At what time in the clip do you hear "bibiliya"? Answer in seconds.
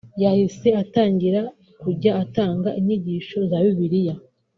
3.65-4.15